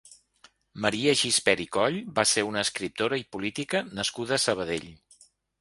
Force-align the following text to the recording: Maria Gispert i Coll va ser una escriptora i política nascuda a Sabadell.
Maria 0.85 1.13
Gispert 1.19 1.61
i 1.67 1.67
Coll 1.77 1.99
va 2.21 2.25
ser 2.31 2.45
una 2.49 2.65
escriptora 2.69 3.21
i 3.23 3.29
política 3.37 3.85
nascuda 4.01 4.37
a 4.39 4.45
Sabadell. 4.49 4.93